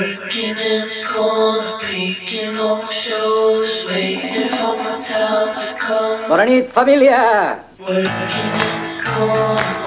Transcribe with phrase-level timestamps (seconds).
[0.00, 6.26] Working in corner, peeking over shoulders, waiting for my time to come.
[6.26, 7.60] Bona nit, família!
[7.78, 9.79] Working in corner,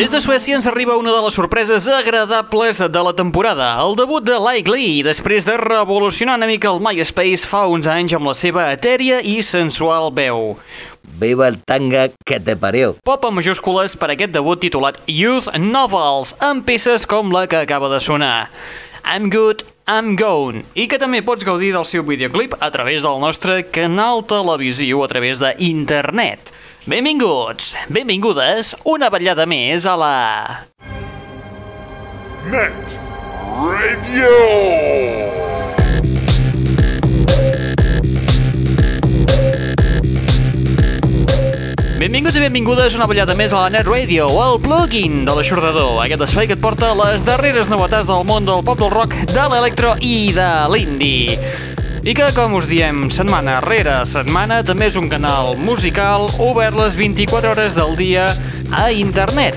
[0.00, 4.24] Des de Suècia ens arriba una de les sorpreses agradables de la temporada, el debut
[4.24, 8.32] de Like Lee, després de revolucionar una mica el MySpace fa uns anys amb la
[8.32, 10.54] seva etèria i sensual veu.
[11.20, 12.94] Viva el tanga que te parió.
[13.04, 17.92] Pop amb majúscules per aquest debut titulat Youth Novels, amb peces com la que acaba
[17.92, 18.48] de sonar.
[19.04, 23.20] I'm Good, I'm Gone, i que també pots gaudir del seu videoclip a través del
[23.20, 26.54] nostre canal televisiu a través d'internet.
[26.88, 30.14] Benvinguts, benvingudes, una ballada més a la...
[32.48, 32.94] Net
[33.60, 34.30] Radio.
[42.00, 46.24] Benvinguts i benvingudes una ballada més a la Net Radio, el plugin de l'aixordador, aquest
[46.30, 49.98] espai que et porta les darreres novetats del món del pop del rock, de l'electro
[50.00, 51.36] i de l'indie.
[52.00, 56.96] I que, com us diem setmana rere setmana, també és un canal musical obert les
[56.96, 58.32] 24 hores del dia
[58.72, 59.52] a internet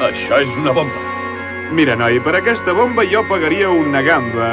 [0.05, 1.07] Això és una bomba.
[1.73, 4.53] Mira, noi, per aquesta bomba jo pagaria una gamba.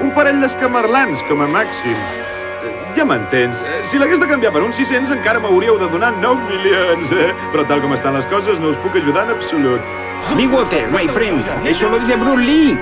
[0.00, 2.19] Un parell d'escamarlans, com a màxim.
[2.96, 3.56] Ja m'entens.
[3.90, 7.12] Si l'hagués de canviar per uns 600 encara m'hauríeu de donar 9 milions.
[7.52, 9.80] Però tal com estan les coses no us puc ajudar en absolut.
[10.36, 11.44] Be water, my friend.
[11.64, 12.78] Eso lo dice Bruce Lee.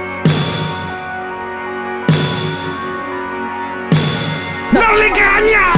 [4.73, 5.78] ¡Dale caña!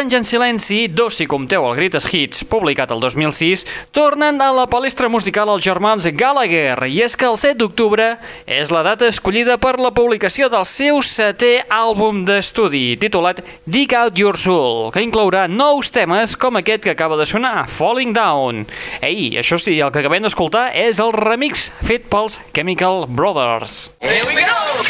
[0.00, 4.64] anys en silenci, dos si compteu el Greatest Hits, publicat el 2006, tornen a la
[4.70, 8.06] palestra musical els germans Gallagher, i és que el 7 d'octubre
[8.48, 14.18] és la data escollida per la publicació del seu setè àlbum d'estudi, titulat Dig Out
[14.18, 18.64] Your Soul, que inclourà nous temes com aquest que acaba de sonar, Falling Down.
[19.04, 23.90] Ei, això sí, el que acabem d'escoltar és el remix fet pels Chemical Brothers.
[24.00, 24.89] Here we go!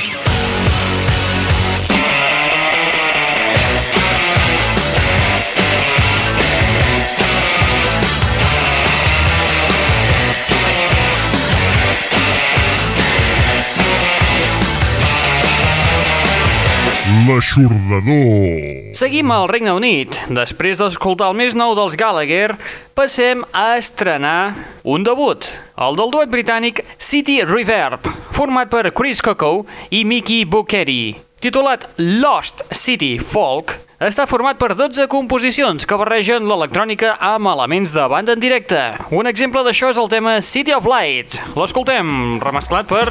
[17.26, 18.94] L'aixordador.
[18.96, 20.16] Seguim al Regne Unit.
[20.32, 22.54] Després d'escoltar el més nou dels Gallagher,
[22.96, 24.54] passem a estrenar
[24.88, 25.44] un debut,
[25.76, 31.12] el del duet britànic City Reverb, format per Chris Coco i Mickey Bucheri.
[31.44, 38.06] Titulat Lost City Folk, està format per 12 composicions que barregen l'electrònica amb elements de
[38.08, 38.80] banda en directe.
[39.12, 41.42] Un exemple d'això és el tema City of Lights.
[41.52, 43.10] L'escoltem, remesclat per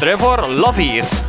[0.00, 1.20] Trevor Lofis.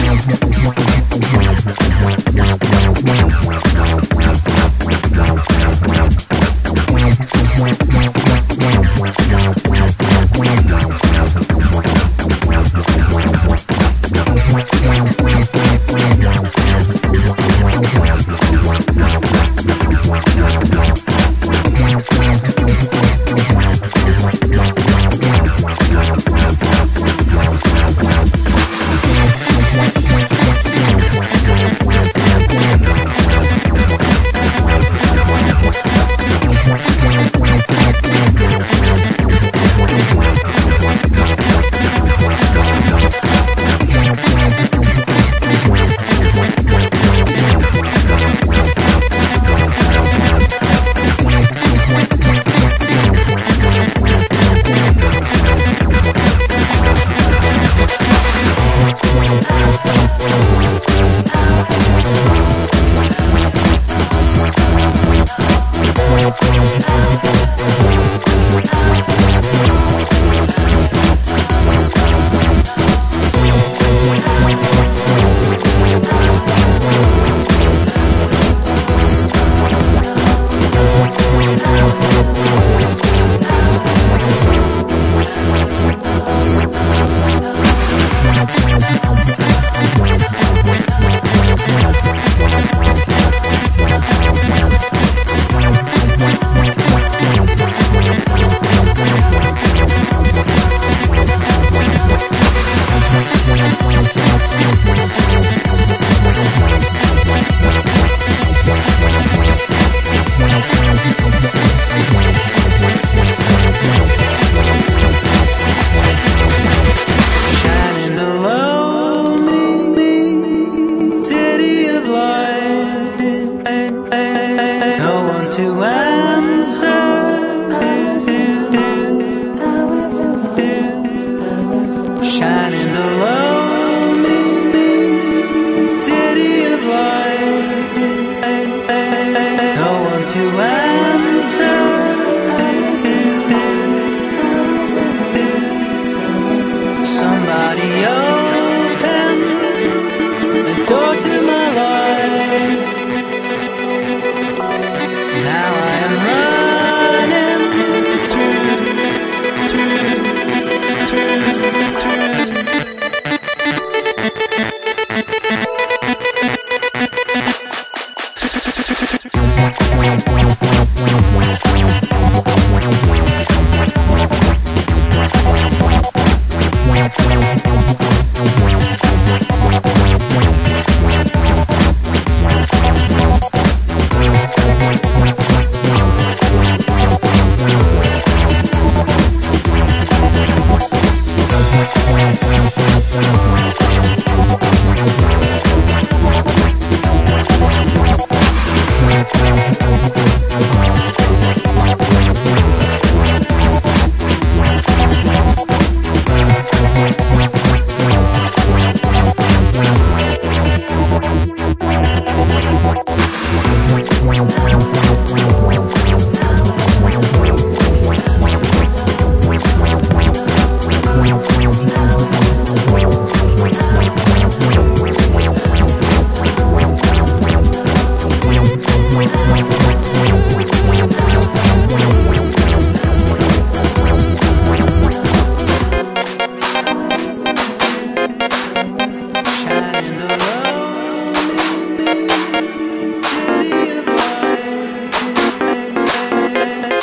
[0.00, 0.51] Música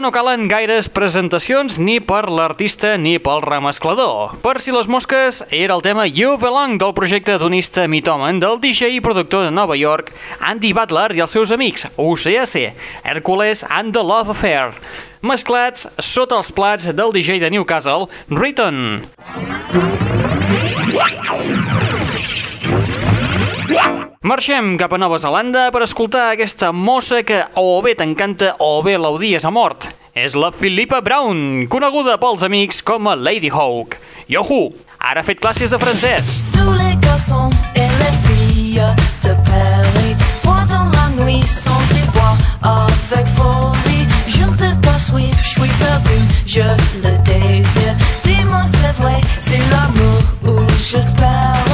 [0.00, 4.38] No calen gaires presentacions ni per l'artista ni pel remesclador.
[4.40, 8.94] Per si les mosques, era el tema You Belong del projecte donista mitomen del DJ
[8.96, 12.72] i productor de Nova York, Andy Butler i els seus amics, UCAC,
[13.04, 14.72] Hercules and the Love Affair,
[15.20, 19.04] mesclats sota els plats del DJ de Newcastle, Riton.
[24.22, 28.98] Marxem cap a Nova Zelanda per escoltar aquesta mossa que o bé t'encanta o bé
[29.00, 29.86] l'odies a mort.
[30.12, 33.96] És la Philippa Brown, coneguda pels amics com a Lady Hawk.
[34.28, 34.74] Yohu!
[35.00, 36.34] Ara ha fet classes de francès.
[36.52, 38.84] Tous les garçons et les filles
[39.24, 41.80] de Paris la nuit sans
[42.12, 48.64] voir avec folie Je ne peux pas suivre, je suis perdu, je le désire Dis-moi
[48.66, 51.69] c'est vrai, c'est l'amour où j'espère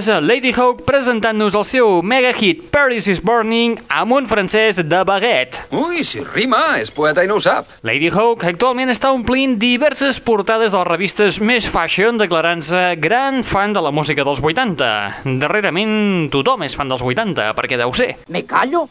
[0.00, 5.00] francesa Lady Hawk presentant-nos el seu mega hit Paris is Burning amb un francès de
[5.04, 5.66] baguette.
[5.76, 7.68] Ui, si rima, és poeta i no ho sap.
[7.84, 13.76] Lady Hawk actualment està omplint diverses portades de les revistes més fashion declarant-se gran fan
[13.76, 15.36] de la música dels 80.
[15.42, 18.14] Darrerament tothom és fan dels 80, perquè deu ser.
[18.32, 18.88] Me callo?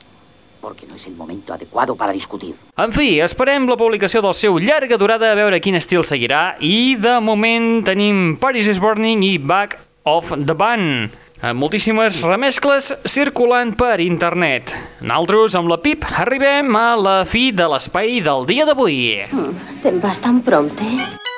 [0.60, 2.52] porque no és el moment adecuado para discutir.
[2.76, 6.98] En fi, esperem la publicació del seu llarga durada a veure quin estil seguirà i
[7.00, 12.92] de moment tenim Paris is Burning i Back of the Band, amb eh, moltíssimes remescles
[13.06, 14.74] circulant per internet.
[15.06, 19.00] Naltros, amb la Pip, arribem a la fi de l'espai del dia d'avui.
[19.30, 20.84] Mm, bastant prompte.
[20.84, 21.29] Eh?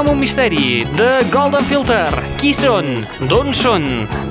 [0.00, 2.08] amb un misteri, de Golden Filter.
[2.40, 2.86] Qui són?
[3.28, 3.84] D'on són?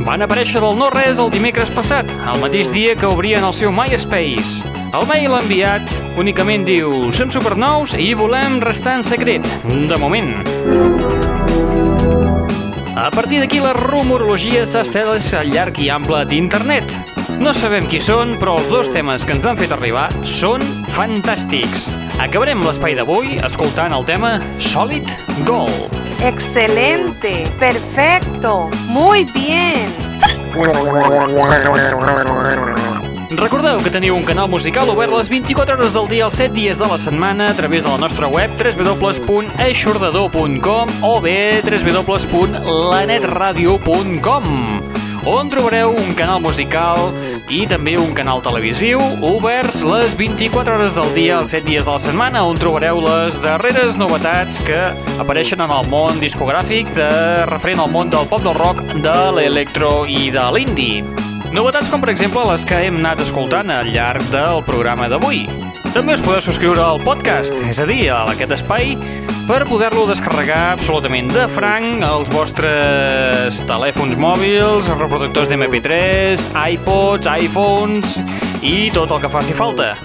[0.08, 4.66] Van aparèixer del no-res el dimecres passat, el mateix dia que obrien el seu MySpace.
[4.98, 5.86] El mail enviat
[6.18, 10.34] únicament diu «Som supernous i volem restar en secret, de moment».
[12.98, 16.90] A partir d'aquí la rumorologia s'ha al llarg i ample d'internet.
[17.40, 20.66] No sabem qui són, però els dos temes que ens han fet arribar són
[20.98, 21.88] fantàstics.
[22.20, 25.08] Acabarem l'espai d'avui escoltant el tema Solid
[25.48, 25.96] Gold.
[26.20, 29.76] Excelente, perfecto, muy bien.
[33.40, 36.76] Recordeu que teniu un canal musical obert les 24 hores del dia, els 7 dies
[36.82, 44.44] de la setmana, a través de la nostra web www.eixordador.com o bé www.lanetradio.com
[45.30, 47.12] on trobareu un canal musical
[47.50, 51.92] i també un canal televisiu oberts les 24 hores del dia, els 7 dies de
[51.96, 54.78] la setmana, on trobareu les darreres novetats que
[55.22, 57.10] apareixen en el món discogràfic de
[57.50, 61.02] referent al món del pop del rock, de l'electro i de l'indie.
[61.50, 65.69] Novetats com, per exemple, les que hem anat escoltant al llarg del programa d'avui.
[65.90, 68.94] També us podeu subscriure al podcast, és a dir, a aquest espai,
[69.50, 76.46] per poder-lo descarregar absolutament de franc als vostres telèfons mòbils, reproductors d'MP3,
[76.78, 78.18] iPods, iPhones
[78.62, 79.96] i tot el que faci falta.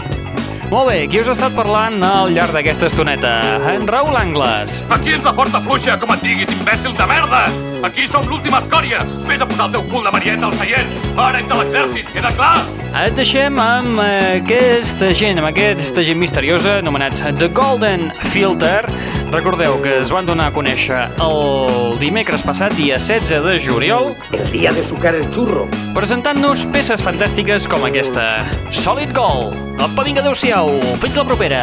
[0.74, 3.30] Molt bé, qui us ha estat parlant al llarg d'aquesta estoneta?
[3.70, 4.80] En Raül Angles.
[4.90, 7.44] Aquí ens la porta fluixa, com et diguis, imbècil de merda!
[7.86, 9.04] Aquí som l'última escòria!
[9.28, 10.90] Vés a posar el teu cul de marieta al seient!
[11.14, 12.56] Ara ets a l'exèrcit, queda clar?
[13.04, 18.82] Et deixem amb aquesta gent, amb aquesta gent misteriosa, anomenats The Golden Filter.
[19.34, 24.46] Recordeu que es van donar a conèixer el dimecres passat, dia 16 de juliol, El
[24.52, 25.66] día de sucar el churro.
[25.94, 28.46] presentant-nos peces fantàstiques com aquesta.
[28.70, 29.58] Solid Gold.
[29.82, 30.78] Apa, vinga, adeu-siau.
[31.02, 31.62] Fins la propera.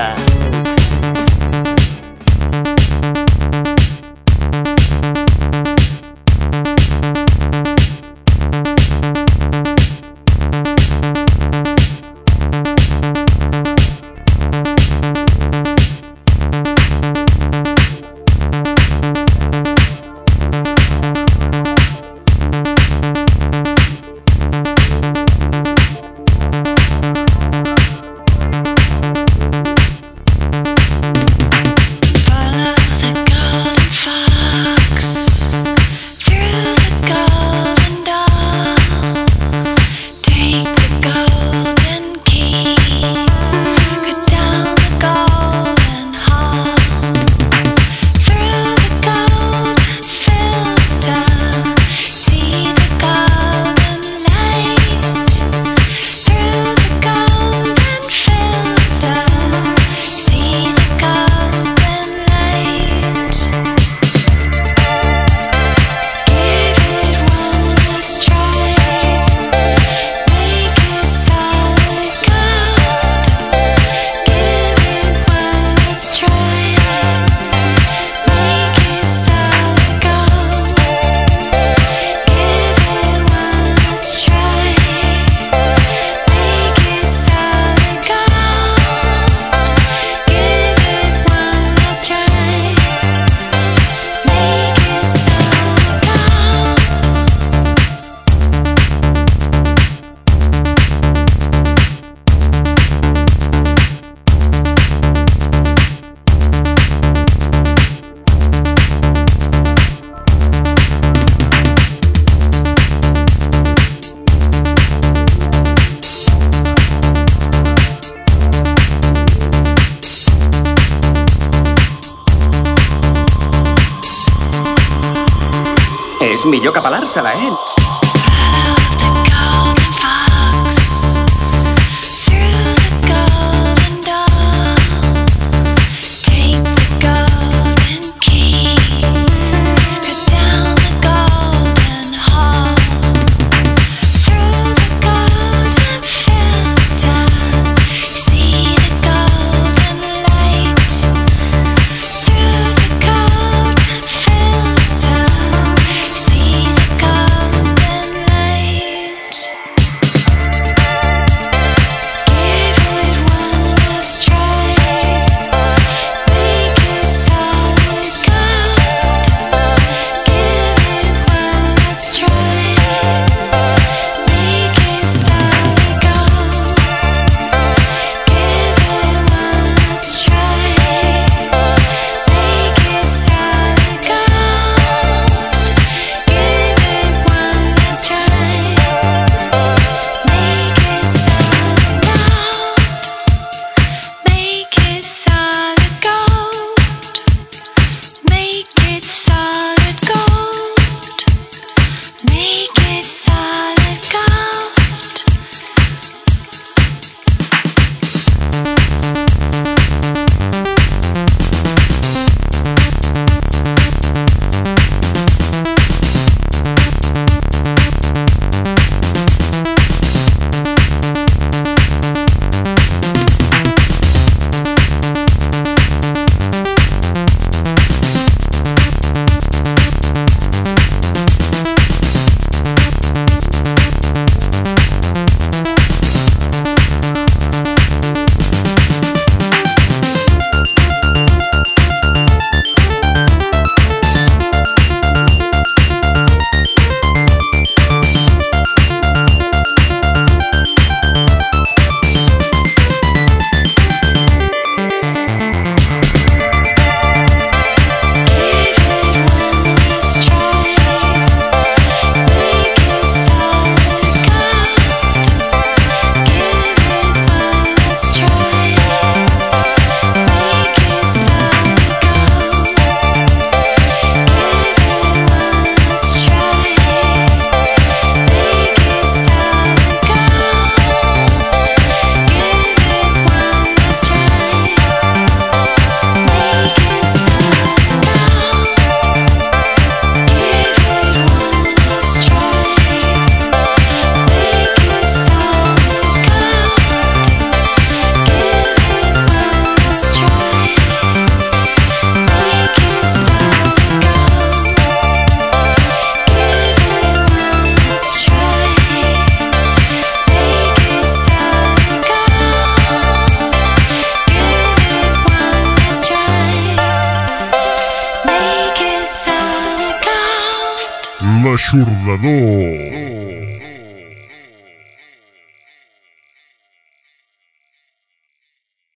[126.62, 127.71] És millor que pelar-se-la, eh?